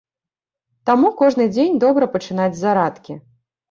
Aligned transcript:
Таму 0.91 1.13
кожны 1.21 1.49
дзень 1.53 1.79
добра 1.87 2.05
пачынаць 2.19 2.53
з 2.61 2.67
зарадкі. 2.67 3.25